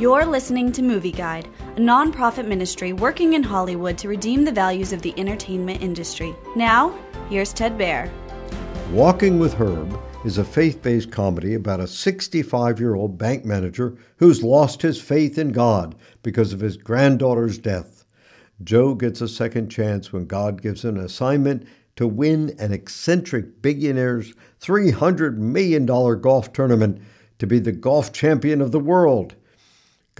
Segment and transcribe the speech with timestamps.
[0.00, 4.94] You're listening to Movie Guide, a nonprofit ministry working in Hollywood to redeem the values
[4.94, 6.34] of the entertainment industry.
[6.56, 8.10] Now, here's Ted Baehr.
[8.92, 13.98] Walking with Herb is a faith based comedy about a 65 year old bank manager
[14.16, 18.06] who's lost his faith in God because of his granddaughter's death.
[18.64, 23.60] Joe gets a second chance when God gives him an assignment to win an eccentric
[23.60, 24.32] billionaire's
[24.62, 27.02] $300 million golf tournament
[27.38, 29.34] to be the golf champion of the world.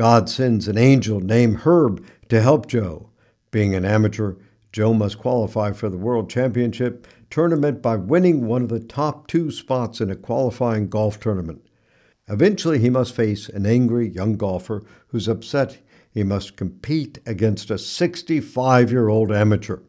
[0.01, 3.11] God sends an angel named Herb to help Joe.
[3.51, 4.37] Being an amateur,
[4.73, 9.51] Joe must qualify for the World Championship tournament by winning one of the top two
[9.51, 11.69] spots in a qualifying golf tournament.
[12.29, 15.77] Eventually, he must face an angry young golfer who's upset
[16.11, 19.81] he must compete against a 65 year old amateur.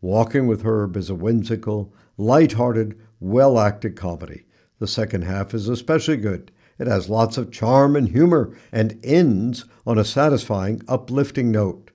[0.00, 4.46] Walking with Herb is a whimsical, light-hearted, well acted comedy.
[4.78, 6.50] The second half is especially good.
[6.78, 11.90] It has lots of charm and humor and ends on a satisfying, uplifting note.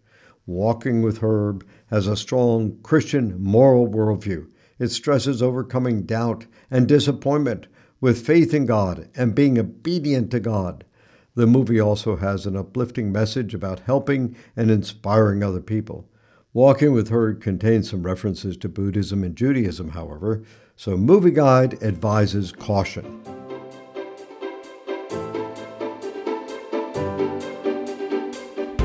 [0.45, 4.47] Walking with Herb has a strong Christian moral worldview.
[4.79, 7.67] It stresses overcoming doubt and disappointment
[8.01, 10.85] with faith in God and being obedient to God.
[11.35, 16.09] The movie also has an uplifting message about helping and inspiring other people.
[16.53, 20.43] Walking with Herb contains some references to Buddhism and Judaism, however,
[20.75, 23.38] so Movie Guide advises caution.